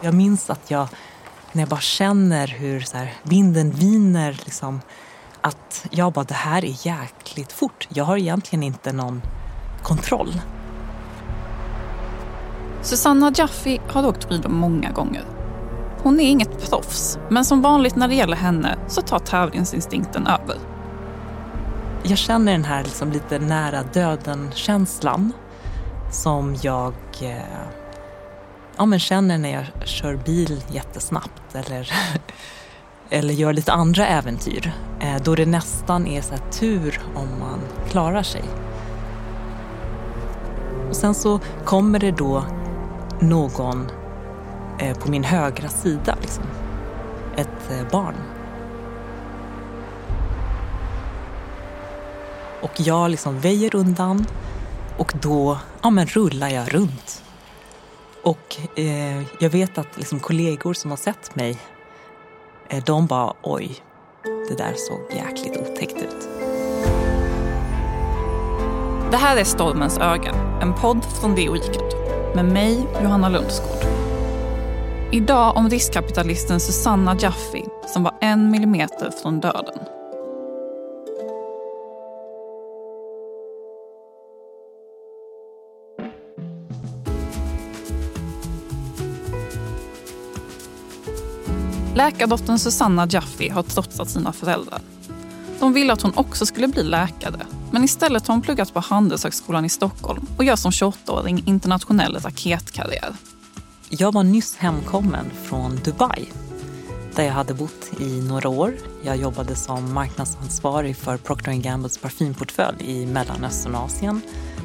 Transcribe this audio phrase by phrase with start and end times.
[0.00, 0.88] Jag minns att jag,
[1.52, 4.80] när jag bara känner hur så här, vinden viner, liksom,
[5.40, 7.88] att jag bara, det här är jäkligt fort.
[7.88, 9.22] Jag har egentligen inte någon
[9.82, 10.40] kontroll.
[12.82, 15.24] Susanna Jaffe har åkt skidor många gånger.
[16.02, 20.58] Hon är inget proffs, men som vanligt när det gäller henne så tar tävlingsinstinkten över.
[22.02, 25.32] Jag känner den här liksom lite nära döden-känslan
[26.10, 27.38] som jag eh,
[28.76, 31.92] ja, men känner när jag kör bil jättesnabbt eller,
[33.10, 34.72] eller gör lite andra äventyr.
[35.00, 37.60] Eh, då det nästan är så tur om man
[37.90, 38.44] klarar sig.
[40.88, 42.44] Och sen så kommer det då
[43.20, 43.90] någon
[44.78, 46.44] eh, på min högra sida, liksom.
[47.36, 48.14] ett eh, barn.
[52.62, 54.26] Och jag liksom väjer undan
[54.98, 57.23] och då ja, men rullar jag runt.
[58.24, 61.58] Och eh, jag vet att liksom, kollegor som har sett mig,
[62.68, 63.76] eh, de bara oj,
[64.48, 66.28] det där såg jäkligt otäckt ut.
[69.10, 71.92] Det här är Stormens öga, en podd från The Weekend
[72.34, 73.84] med mig, Johanna Lundsgård.
[75.12, 79.93] Idag om riskkapitalisten Susanna Jaffi som var en millimeter från döden.
[91.94, 94.80] Läkardottern Susanna Jaffe har trotsat sina föräldrar.
[95.60, 99.64] De ville att hon också skulle bli läkare men istället har hon pluggat på Handelshögskolan
[99.64, 103.14] i Stockholm och gör som 28-åring internationell raketkarriär.
[103.88, 106.28] Jag var nyss hemkommen från Dubai
[107.14, 108.74] där jag hade bott i några år.
[109.02, 114.20] Jag jobbade som marknadsansvarig för Procter Gambles parfymportfölj i Mellanöstern och Asien.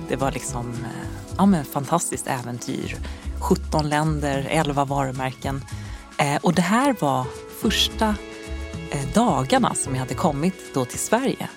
[0.09, 1.07] Det var liksom eh,
[1.37, 2.97] ja, men fantastiskt äventyr.
[3.39, 5.61] 17 länder, 11 varumärken.
[6.19, 7.25] Eh, och det här var
[7.61, 8.15] första
[8.91, 11.49] eh, dagarna som jag hade kommit då till Sverige.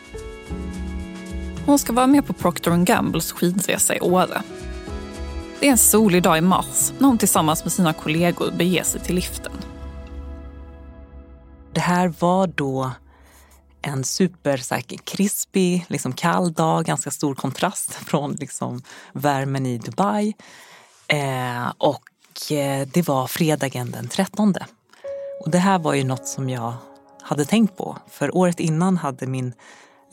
[1.66, 4.42] Hon ska vara med på Procter Gambles skidresa i Åre.
[5.60, 9.00] Det är en solig dag i mars när hon tillsammans med sina kollegor beger sig
[9.00, 9.52] till liften.
[11.72, 12.90] Det här var då
[13.82, 19.78] en super så här, krispig, liksom kall dag, ganska stor kontrast från liksom, värmen i
[19.78, 20.34] Dubai.
[21.08, 22.02] Eh, och
[22.50, 24.54] Eh, det var fredagen den 13.
[25.44, 26.74] Och det här var ju något som jag
[27.22, 27.96] hade tänkt på.
[28.10, 29.54] För året innan hade min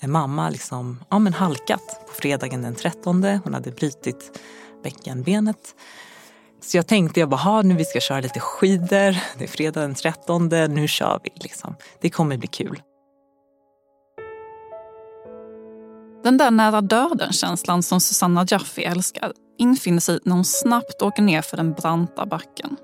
[0.01, 3.23] eh, mamma liksom, ja, men halkat på fredagen den 13.
[3.43, 4.39] Hon hade brutit
[4.83, 5.75] bäckenbenet.
[6.61, 9.37] Så jag tänkte, jag bara, nu vi ska köra lite skidor.
[9.37, 11.31] Det är fredag den 13, nu kör vi.
[11.35, 11.75] Liksom.
[12.01, 12.81] Det kommer bli kul.
[16.23, 21.41] Den där nära döden-känslan som Susanna Jaffe älskar infinner sig när hon snabbt åker ner
[21.41, 22.75] för den branta backen.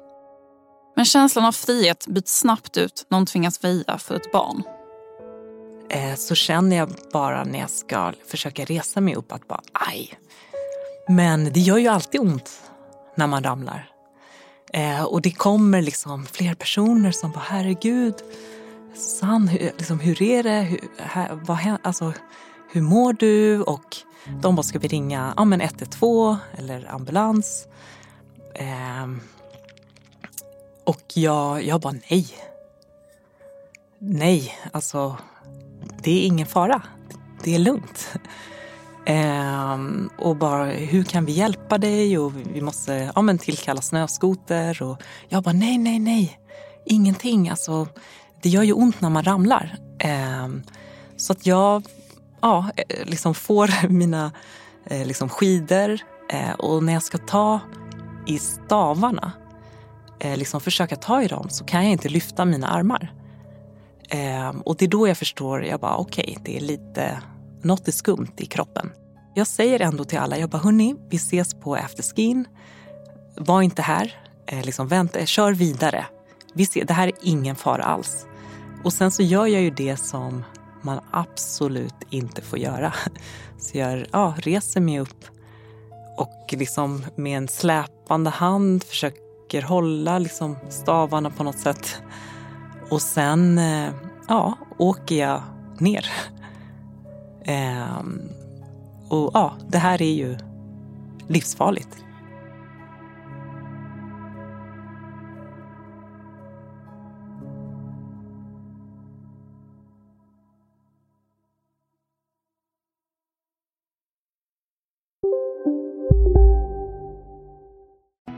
[0.95, 4.63] Men känslan av frihet byts snabbt ut när hon tvingas väja för ett barn.
[5.89, 10.13] Eh, så känner jag bara när jag ska försöka resa mig upp att bara aj.
[11.09, 12.61] Men det gör ju alltid ont
[13.15, 13.89] när man ramlar.
[14.73, 18.15] Eh, och det kommer liksom fler personer som bara herregud,
[18.95, 20.61] Susanne, hur, liksom, hur är det?
[20.61, 22.13] Hur, här, vad, alltså,
[22.71, 23.61] hur mår du?
[23.61, 23.97] Och
[24.41, 27.67] de bara, ska vi ringa ja, men 112 eller ambulans?
[28.55, 29.07] Eh,
[30.83, 32.27] och jag, jag bara nej.
[33.99, 35.17] Nej, alltså
[36.03, 36.81] det är ingen fara.
[37.43, 38.13] Det är lugnt.
[39.05, 42.17] Ehm, och bara, hur kan vi hjälpa dig?
[42.17, 44.81] Och vi måste ja, men tillkalla snöskoter.
[44.83, 46.39] Och jag bara, nej, nej, nej.
[46.85, 47.49] Ingenting.
[47.49, 47.87] Alltså,
[48.41, 49.77] det gör ju ont när man ramlar.
[49.99, 50.63] Ehm,
[51.17, 51.83] så att jag
[52.45, 54.31] ja, eh, liksom får mina
[54.85, 57.59] eh, liksom skidor eh, och när jag ska ta
[58.27, 59.31] i stavarna,
[60.35, 63.13] liksom försöka ta i dem, så kan jag inte lyfta mina armar.
[64.09, 67.21] Ehm, och det är då jag förstår, jag bara okej, okay, det är lite,
[67.61, 68.91] något är skumt i kroppen.
[69.35, 72.47] Jag säger ändå till alla, jag bara hörni, vi ses på afterskin.
[73.37, 74.19] Var inte här,
[74.63, 76.05] liksom vänta, kör vidare.
[76.53, 78.25] Vi ser, det här är ingen fara alls.
[78.83, 80.43] Och sen så gör jag ju det som
[80.85, 82.93] man absolut inte får göra.
[83.59, 85.25] Så jag ja, reser mig upp
[86.17, 92.01] och liksom med en släpande hand försöker hålla liksom stavarna på något sätt.
[92.89, 93.89] Och sen eh,
[94.27, 95.41] ja, åker jag
[95.79, 96.05] ner.
[97.45, 98.21] Ehm,
[99.09, 100.37] och ja, det här är ju
[101.27, 101.97] livsfarligt.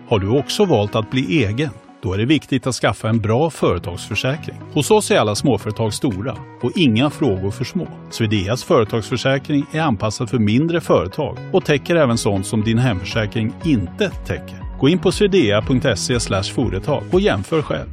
[0.10, 1.70] Har du också valt att bli egen?
[2.02, 4.56] Då är det viktigt att skaffa en bra företagsförsäkring.
[4.74, 7.88] Hos oss är alla småföretag stora och inga frågor för små.
[8.10, 14.10] Swedeas företagsförsäkring är anpassad för mindre företag och täcker även sånt som din hemförsäkring inte
[14.10, 14.80] täcker.
[14.80, 17.90] Gå in på swedea.se företag och jämför själv.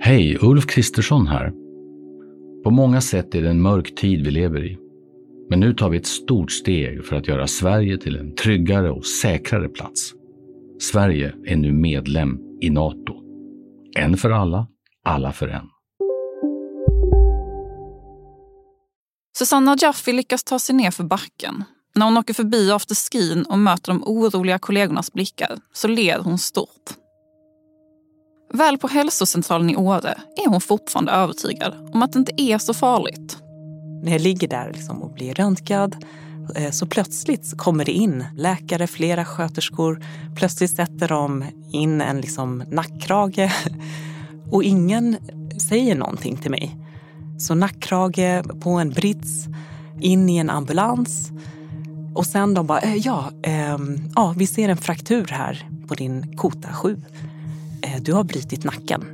[0.00, 1.52] Hej, Ulf Kristersson här.
[2.64, 4.89] På många sätt är det en mörk tid vi lever i.
[5.50, 9.06] Men nu tar vi ett stort steg för att göra Sverige till en tryggare och
[9.06, 10.12] säkrare plats.
[10.80, 13.14] Sverige är nu medlem i Nato.
[13.96, 14.66] En för alla,
[15.04, 15.66] alla för en.
[19.38, 21.64] Susanna Jaffi lyckas ta sig ner för backen.
[21.94, 26.90] När hon åker förbi afterskin och möter de oroliga kollegornas blickar så ler hon stort.
[28.52, 32.74] Väl på hälsocentralen i Åre är hon fortfarande övertygad om att det inte är så
[32.74, 33.38] farligt.
[34.02, 36.04] När jag ligger där liksom och blir röntgad
[36.56, 40.04] eh, så plötsligt kommer det in läkare, flera sköterskor.
[40.36, 43.52] Plötsligt sätter de in en liksom nackkrage
[44.50, 45.16] och ingen
[45.68, 46.76] säger någonting till mig.
[47.38, 49.46] Så nackkrage på en brits,
[50.00, 51.30] in i en ambulans.
[52.14, 53.78] Och sen de bara, eh, ja, eh,
[54.16, 56.96] ja, vi ser en fraktur här på din kota 7.
[57.82, 59.04] Eh, du har brutit nacken.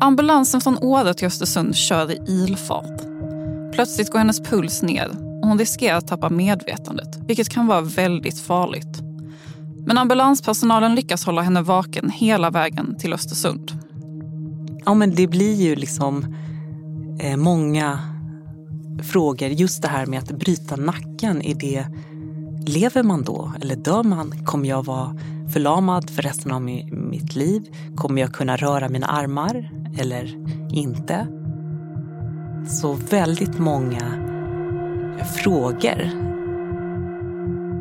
[0.00, 3.05] Ambulansen från Åre till Östersund kör i ilfart.
[3.76, 5.08] Plötsligt går hennes puls ner
[5.42, 9.02] och hon riskerar att tappa medvetandet, vilket kan vara väldigt farligt.
[9.86, 13.72] Men ambulanspersonalen lyckas hålla henne vaken hela vägen till Östersund.
[14.84, 16.36] Ja, men det blir ju liksom
[17.20, 17.98] eh, många
[19.12, 19.48] frågor.
[19.48, 21.42] Just det här med att bryta nacken.
[21.42, 21.86] Är det,
[22.66, 24.44] lever man då eller dör man?
[24.44, 25.16] Kommer jag vara
[25.52, 27.62] förlamad för resten av mitt liv?
[27.96, 30.34] Kommer jag kunna röra mina armar eller
[30.74, 31.26] inte?
[32.66, 34.26] Så väldigt många
[35.36, 36.10] frågor.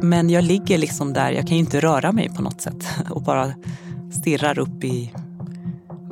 [0.03, 3.21] Men jag ligger liksom där, jag kan ju inte röra mig på något sätt och
[3.21, 3.53] bara
[4.11, 5.13] stirrar upp i,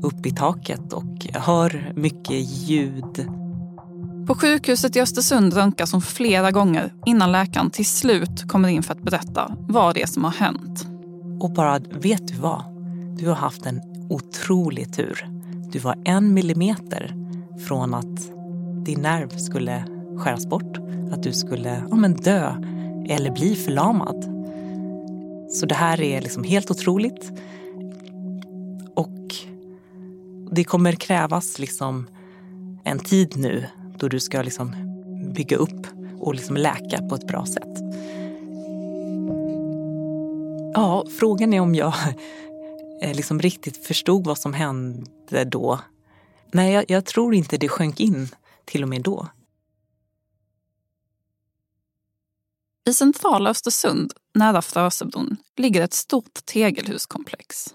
[0.01, 3.27] upp i taket och hör mycket ljud.
[4.27, 8.93] På sjukhuset i Östersund röntgas hon flera gånger innan läkaren till slut kommer in för
[8.93, 10.87] att berätta vad det är som har hänt.
[11.39, 12.63] Och bara, vet du vad?
[13.17, 15.27] Du har haft en otrolig tur.
[15.71, 17.15] Du var en millimeter
[17.67, 18.32] från att
[18.85, 19.85] din nerv skulle
[20.17, 20.77] skäras bort.
[21.11, 22.55] Att du skulle ja, men dö
[23.09, 24.25] eller bli förlamad.
[25.49, 27.31] Så det här är liksom helt otroligt.
[28.95, 29.35] Och
[30.51, 32.07] det kommer krävas liksom
[32.83, 33.65] en tid nu
[33.97, 34.75] då du ska liksom
[35.35, 35.87] bygga upp
[36.19, 37.79] och liksom läka på ett bra sätt.
[40.73, 41.93] Ja, frågan är om jag
[43.01, 45.79] eh, liksom riktigt förstod vad som hände då.
[46.51, 48.27] Nej, jag, jag tror inte det sjönk in
[48.65, 49.27] till och med då.
[52.85, 57.73] I centrala Östersund, nära Frösebron, ligger ett stort tegelhuskomplex.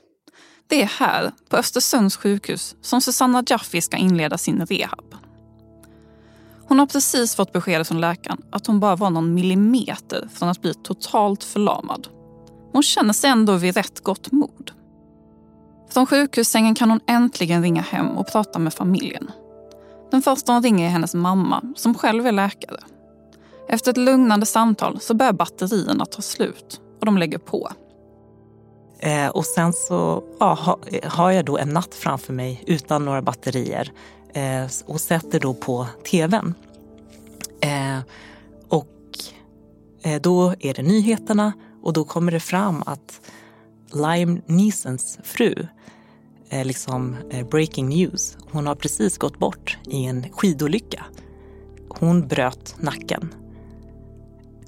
[0.67, 5.14] Det är här, på Östersunds sjukhus, som Susanna Jaffi ska inleda sin rehab.
[6.69, 10.62] Hon har precis fått besked från läkaren att hon bara var någon millimeter från att
[10.62, 12.08] bli totalt förlamad.
[12.73, 14.70] Hon känner sig ändå vid rätt gott mod.
[15.90, 19.31] Från sjukhussängen kan hon äntligen ringa hem och prata med familjen.
[20.11, 22.81] Den första hon ringer är hennes mamma, som själv är läkare.
[23.69, 27.71] Efter ett lugnande samtal så börjar batterierna ta slut och de lägger på.
[28.99, 33.23] Eh, och sen så ja, ha, har jag då en natt framför mig utan några
[33.23, 33.93] batterier
[34.35, 36.55] eh, och sätter då på tvn.
[37.61, 37.99] Eh,
[38.69, 38.88] och
[40.03, 43.21] eh, då är det nyheterna och då kommer det fram att
[43.93, 45.67] Lime Neesons fru
[46.50, 48.37] liksom eh, breaking news.
[48.52, 51.05] Hon har precis gått bort i en skidolycka.
[51.88, 53.35] Hon bröt nacken.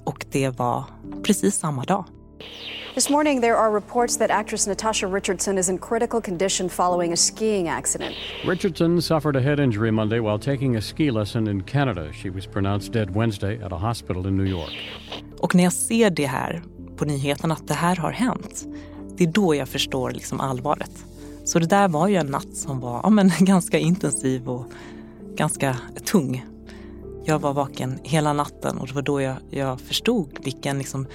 [0.03, 0.83] Och det var
[1.23, 2.05] precis samma dag.
[2.95, 7.15] This morning, there are reports that actress Natasha Richardson is in critical condition following a
[7.15, 8.15] skiing accident.
[8.45, 12.11] Richardson suffered a head injury Monday while taking a ski lesson in Canada.
[12.13, 14.73] She was pronounced dead Wednesday at a hospital in New York.
[15.39, 16.63] Och när jag ser det här
[16.97, 18.65] på nyheterna, att det här har hänt,
[19.17, 20.91] det är då jag förstår liksom allvaret.
[21.43, 24.65] Så det där var ju en natt som var ja, men, ganska intensiv och
[25.35, 26.45] ganska tung.
[27.25, 31.07] Jag var vaken hela natten och det var då jag, jag förstod vilken liksom,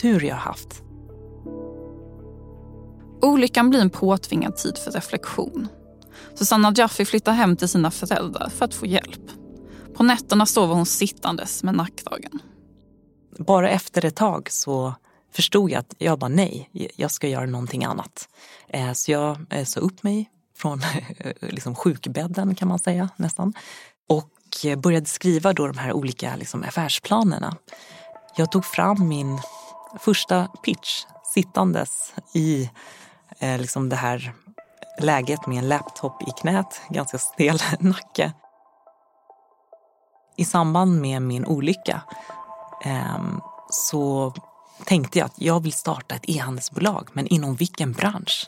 [0.00, 0.82] tur jag haft.
[3.22, 5.68] Olyckan blir en påtvingad tid för reflektion.
[6.34, 9.30] Susanna Jaffi flyttar hem till sina föräldrar för att få hjälp.
[9.94, 12.38] På nätterna sover hon sittandes med nackdagen.
[13.38, 14.94] Bara efter ett tag så
[15.32, 18.28] förstod jag att jag bara nej, jag ska göra någonting annat.
[18.68, 20.82] Eh, så jag eh, sa upp mig från
[21.18, 23.54] eh, liksom sjukbädden kan man säga nästan.
[24.08, 24.28] Och
[24.78, 27.56] började skriva då de här olika liksom affärsplanerna.
[28.36, 29.40] Jag tog fram min
[30.00, 32.70] första pitch sittandes i
[33.38, 34.34] eh, liksom det här
[35.00, 38.32] läget med en laptop i knät, ganska stel nacke.
[40.36, 42.02] I samband med min olycka
[42.84, 43.22] eh,
[43.70, 44.32] så
[44.84, 48.46] tänkte jag att jag vill starta ett e-handelsbolag, men inom vilken bransch?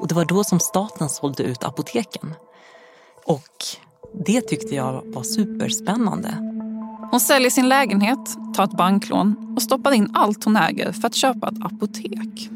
[0.00, 2.34] Och det var då som staten sålde ut apoteken.
[3.26, 3.64] Och
[4.26, 6.34] det tyckte jag var superspännande.
[7.10, 11.14] Hon säljer sin lägenhet, tar ett banklån och stoppar in allt hon äger för att
[11.14, 12.50] köpa ett apotek.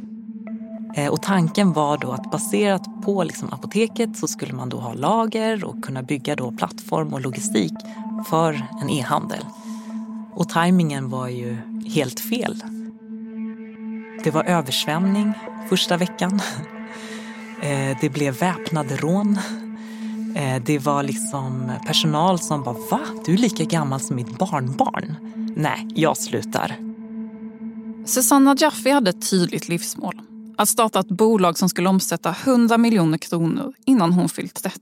[0.96, 4.92] Eh, och tanken var då att baserat på liksom apoteket så skulle man då ha
[4.92, 7.72] lager och kunna bygga då plattform och logistik
[8.28, 9.44] för en e-handel.
[10.34, 11.56] Och tajmingen var ju
[11.94, 12.62] helt fel.
[14.24, 15.32] Det var översvämning
[15.68, 16.40] första veckan.
[17.62, 19.38] Eh, det blev väpnade rån.
[20.36, 23.00] Eh, det var liksom personal som bara “Va?
[23.24, 25.16] Du är lika gammal som mitt barnbarn?”
[25.56, 26.76] Nej, jag slutar.
[28.06, 30.20] Susanna Jaffe hade ett tydligt livsmål.
[30.56, 34.80] Att starta ett bolag som skulle omsätta 100 miljoner kronor innan hon fyllt 30.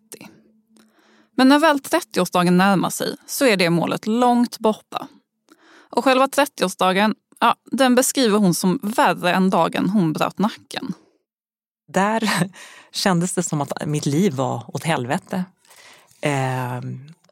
[1.37, 5.09] Men när väl 30-årsdagen närmar sig så är det målet långt borta.
[5.91, 10.93] Och själva 30-årsdagen, ja, den beskriver hon som värre än dagen hon bröt nacken.
[11.89, 12.31] Där
[12.93, 15.45] kändes det som att mitt liv var åt helvete.
[16.21, 16.81] Eh,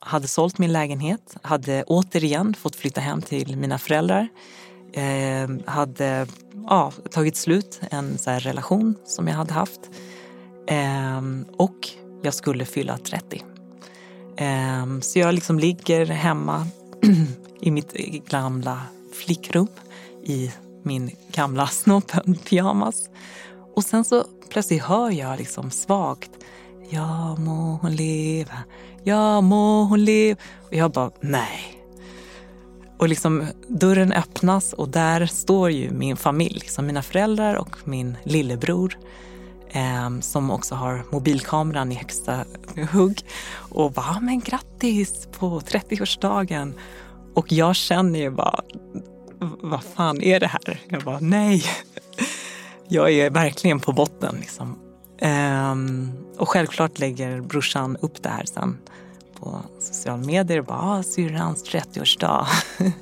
[0.01, 4.29] hade sålt min lägenhet, hade återigen fått flytta hem till mina föräldrar.
[4.93, 6.27] Eh, hade
[6.69, 9.81] ja, tagit slut en så relation som jag hade haft.
[10.67, 11.23] Eh,
[11.57, 11.89] och
[12.23, 13.43] jag skulle fylla 30.
[14.37, 16.67] Eh, så jag liksom ligger hemma
[17.61, 17.93] i mitt
[18.29, 18.83] gamla
[19.13, 19.69] flickrum
[20.25, 20.53] i
[20.83, 23.09] min gamla snoppen-pyjamas.
[23.77, 26.31] Och sen så plötsligt hör jag liksom svagt
[26.91, 28.59] Ja må hon leva,
[29.05, 30.41] ja må hon leva.
[30.67, 31.81] Och jag bara nej.
[32.99, 38.17] Och liksom dörren öppnas och där står ju min familj, liksom mina föräldrar och min
[38.25, 38.99] lillebror
[39.71, 42.45] eh, som också har mobilkameran i högsta
[42.93, 46.73] hugg och bara men grattis på 30-årsdagen.
[47.35, 48.61] Och jag känner ju bara
[49.39, 50.81] vad fan är det här?
[50.89, 51.65] Jag bara nej.
[52.89, 54.79] Jag är verkligen på botten liksom.
[55.23, 58.79] Um, och självklart lägger brorsan upp det här sen
[59.41, 60.63] på sociala medier.
[60.63, 62.47] Bara, ah, syrrans 30-årsdag.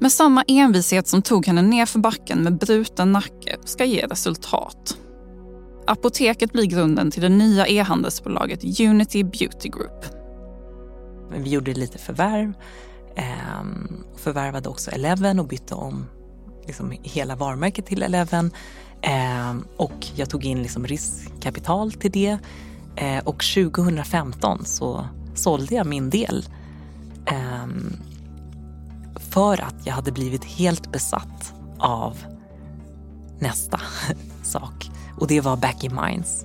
[0.00, 4.98] Med samma envishet som tog henne ner för backen med bruten nacke ska ge resultat.
[5.86, 10.04] Apoteket blir grunden till det nya e-handelsbolaget Unity Beauty Group.
[11.30, 12.52] Vi gjorde lite förvärv.
[13.16, 16.06] Um, förvärvade också Eleven och bytte om
[16.66, 18.50] liksom hela varumärket till Eleven.
[19.02, 22.38] Eh, och jag tog in liksom riskkapital till det.
[22.96, 26.44] Eh, och 2015 så sålde jag min del.
[27.26, 27.66] Eh,
[29.16, 32.18] för att jag hade blivit helt besatt av
[33.38, 33.80] nästa
[34.42, 34.90] sak.
[35.20, 36.44] Och det var Back in Minds.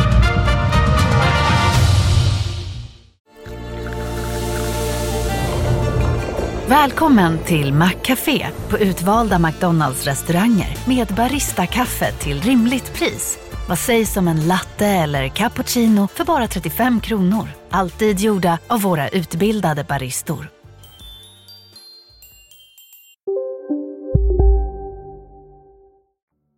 [6.71, 13.39] Välkommen till Maccafé på utvalda McDonalds restauranger med Baristakaffe till rimligt pris.
[13.69, 17.47] Vad sägs om en latte eller cappuccino för bara 35 kronor?
[17.69, 20.49] Alltid gjorda av våra utbildade baristor.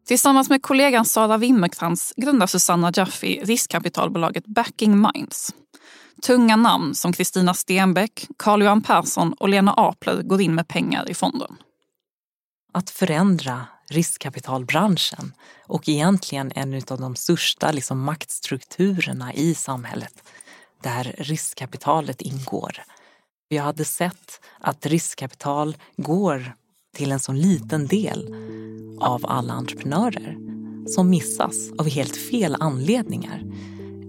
[0.07, 5.53] Tillsammans med kollegan Sara Wimmerkrantz grundar Susanna Jaffe riskkapitalbolaget Backing Minds.
[6.21, 11.13] Tunga namn som Kristina Stenbeck, Carl-Johan Persson och Lena Apler går in med pengar i
[11.13, 11.55] fonden.
[12.73, 15.33] Att förändra riskkapitalbranschen
[15.67, 20.23] och egentligen en av de största liksom, maktstrukturerna i samhället
[20.83, 22.83] där riskkapitalet ingår.
[23.47, 26.53] Jag hade sett att riskkapital går
[26.95, 28.35] till en så liten del
[28.99, 30.37] av alla entreprenörer
[30.87, 33.43] som missas av helt fel anledningar.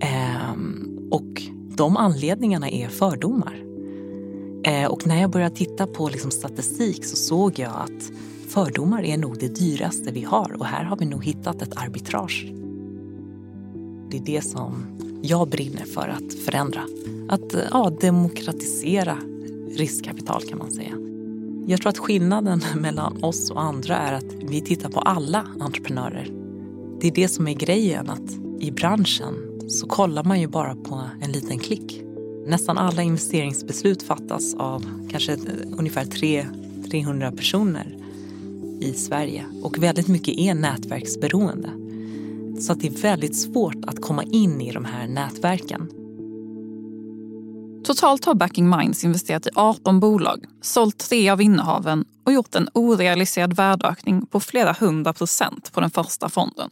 [0.01, 1.43] Ehm, och
[1.77, 3.65] de anledningarna är fördomar.
[4.65, 8.13] Eh, och när jag började titta på liksom statistik så såg jag att
[8.49, 12.53] fördomar är nog det dyraste vi har och här har vi nog hittat ett arbitrage.
[14.11, 14.87] Det är det som
[15.23, 16.81] jag brinner för att förändra.
[17.29, 19.19] Att eh, ja, demokratisera
[19.71, 20.95] riskkapital kan man säga.
[21.67, 26.31] Jag tror att skillnaden mellan oss och andra är att vi tittar på alla entreprenörer.
[27.01, 31.03] Det är det som är grejen, att i branschen så kollar man ju bara på
[31.21, 32.01] en liten klick.
[32.47, 35.37] Nästan alla investeringsbeslut fattas av kanske
[35.79, 36.05] ungefär
[36.91, 37.97] 300 personer
[38.81, 41.71] i Sverige och väldigt mycket är nätverksberoende.
[42.61, 45.89] Så att det är väldigt svårt att komma in i de här nätverken.
[47.85, 52.69] Totalt har Backing Minds investerat i 18 bolag, sålt tre av innehaven och gjort en
[52.75, 56.71] orealiserad värdeökning på flera hundra procent på den första fonden.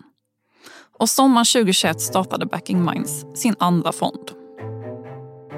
[0.98, 4.30] Och sommaren 2021 startade Backing Minds sin andra fond.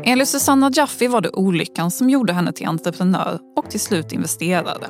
[0.04, 4.86] Enligt Susanna Jaffe var det olyckan som gjorde henne till entreprenör och till slut investerare.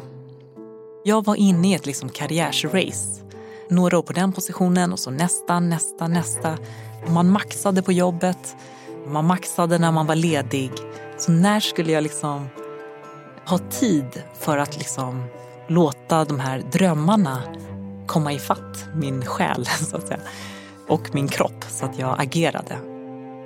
[1.05, 3.23] Jag var inne i ett liksom karriärsrace.
[3.71, 6.59] Några år på den positionen och så nästa, nästa, nästa.
[7.09, 8.57] Man maxade på jobbet,
[9.07, 10.71] man maxade när man var ledig.
[11.19, 12.49] Så när skulle jag liksom
[13.47, 15.25] ha tid för att liksom
[15.69, 17.43] låta de här drömmarna
[18.07, 20.21] komma ifatt min själ, så att säga,
[20.89, 22.79] och min kropp så att jag agerade.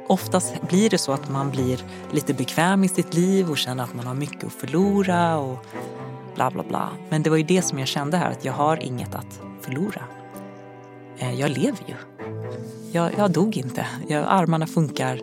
[0.08, 3.94] Oftast blir det så att man blir lite bekväm i sitt liv och känner att
[3.94, 5.66] man har mycket att förlora och
[6.34, 6.88] bla bla bla.
[7.08, 10.02] Men det var ju det som jag kände här, att jag har inget att förlora.
[11.18, 11.94] Eh, jag lever ju.
[12.92, 13.86] Jag, jag dog inte.
[14.08, 15.20] Jag, armarna funkar.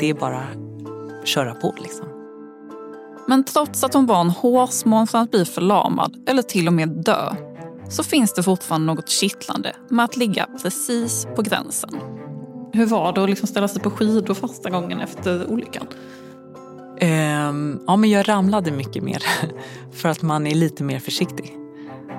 [0.00, 0.38] Det är bara
[1.22, 2.06] att köra på liksom.
[3.28, 6.88] Men trots att hon var en hårsmån från att bli förlamad eller till och med
[6.88, 7.34] dö
[7.88, 11.90] så finns det fortfarande något kittlande med att ligga precis på gränsen.
[12.72, 15.86] Hur var det att liksom ställa sig på skidor första gången efter olyckan?
[17.00, 19.22] Um, ja, men jag ramlade mycket mer
[19.92, 21.56] för att man är lite mer försiktig.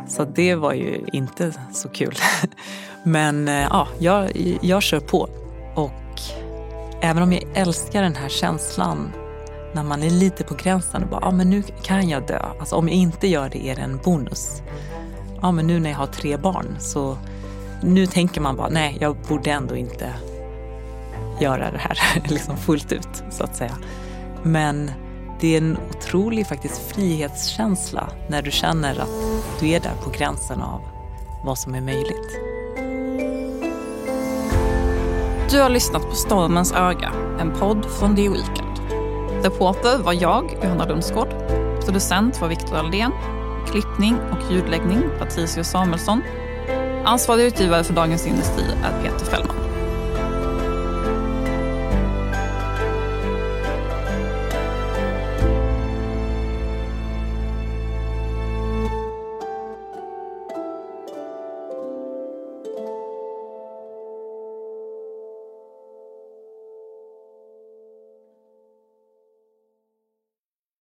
[0.08, 2.16] Så det var ju inte så kul.
[3.04, 4.32] Men eh, ja, jag,
[4.62, 5.30] jag kör på.
[5.76, 6.22] Och
[7.02, 9.12] även om jag älskar den här känslan
[9.74, 12.40] när man är lite på gränsen och bara, ja men nu kan jag dö.
[12.60, 14.62] Alltså om jag inte gör det är det en bonus.
[15.42, 17.18] Ja men nu när jag har tre barn så
[17.84, 20.14] nu tänker man bara, nej jag borde ändå inte
[21.40, 23.78] göra det här liksom fullt ut så att säga.
[24.44, 24.92] Men
[25.40, 29.10] det är en otrolig faktiskt frihetskänsla när du känner att
[29.60, 30.82] du är där på gränsen av
[31.44, 32.40] vad som är möjligt.
[35.52, 38.80] Du har lyssnat på Stormens öga, en podd från The Weekend.
[39.44, 41.30] Reporter var jag, Johanna Lundsgård.
[41.86, 43.12] Producent var Viktor Aldén.
[43.72, 46.22] Klippning och ljudläggning Patricio Samuelsson.
[47.06, 49.55] Ansvarig utgivare för Dagens Industri är Peter Fällman.